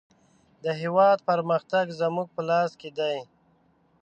د 0.63 0.65
هېواد 0.81 1.17
پرمختګ 1.29 1.85
زموږ 2.01 2.27
په 2.35 2.41
لاس 2.49 2.71
کې 2.81 2.89
دی. 2.97 3.17